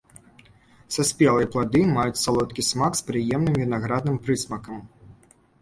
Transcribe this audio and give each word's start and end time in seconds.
Саспелыя 0.95 1.49
плады 1.57 1.81
маюць 1.97 2.21
салодкі 2.23 2.61
смак 2.71 2.97
з 3.01 3.05
прыемным 3.11 3.55
вінаградным 3.63 4.17
прысмакам. 4.27 4.83